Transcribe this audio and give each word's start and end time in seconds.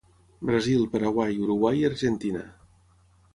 Brasil, 0.49 0.85
Paraguai, 0.95 1.35
Uruguai 1.43 1.79
i 1.81 1.85
Argentina. 1.91 2.43